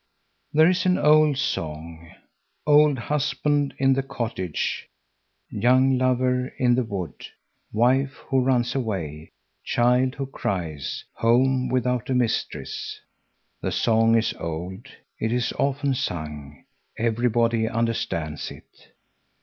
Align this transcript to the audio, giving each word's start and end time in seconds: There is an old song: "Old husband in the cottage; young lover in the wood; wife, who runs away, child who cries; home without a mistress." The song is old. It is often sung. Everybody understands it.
There 0.51 0.67
is 0.67 0.87
an 0.87 0.97
old 0.97 1.37
song: 1.37 2.11
"Old 2.65 2.97
husband 2.97 3.75
in 3.77 3.93
the 3.93 4.01
cottage; 4.01 4.89
young 5.51 5.95
lover 5.99 6.47
in 6.57 6.73
the 6.73 6.83
wood; 6.83 7.27
wife, 7.71 8.13
who 8.29 8.41
runs 8.41 8.73
away, 8.73 9.29
child 9.63 10.15
who 10.15 10.25
cries; 10.25 11.03
home 11.17 11.69
without 11.69 12.09
a 12.09 12.15
mistress." 12.15 12.99
The 13.61 13.71
song 13.71 14.17
is 14.17 14.33
old. 14.39 14.87
It 15.19 15.31
is 15.31 15.53
often 15.59 15.93
sung. 15.93 16.63
Everybody 16.97 17.69
understands 17.69 18.49
it. 18.49 18.93